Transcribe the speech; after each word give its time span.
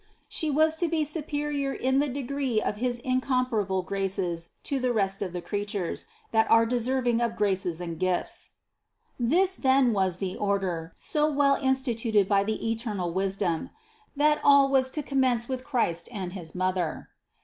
She 0.27 0.49
was 0.49 0.75
to 0.77 0.87
be 0.87 1.05
superior 1.05 1.71
in 1.73 1.99
the 1.99 2.07
degree 2.09 2.59
of 2.59 2.77
his 2.77 2.97
incomparable 3.01 3.83
graces 3.83 4.49
to 4.63 4.77
all 4.77 4.81
the 4.81 4.91
rest 4.93 5.21
of 5.21 5.31
the 5.31 5.43
creatures, 5.43 6.07
that 6.31 6.49
are 6.49 6.65
deserving 6.65 7.21
of 7.21 7.35
graces 7.35 7.79
and 7.79 7.99
gifts. 7.99 8.49
This 9.19 9.55
then 9.55 9.93
was 9.93 10.17
the 10.17 10.35
order, 10.37 10.91
so 10.95 11.29
well 11.31 11.53
instituted 11.53 12.27
by 12.27 12.43
the 12.43 12.71
eternal 12.71 13.13
wisdom: 13.13 13.69
that 14.15 14.41
all 14.43 14.69
was 14.69 14.89
to 14.89 15.03
commence 15.03 15.47
with 15.47 15.63
Christ 15.63 16.09
and 16.11 16.33
his 16.33 16.55
Mother. 16.55 17.09